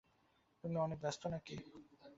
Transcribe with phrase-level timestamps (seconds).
[0.63, 1.55] তুমি অনেক ব্যস্ত নাকি?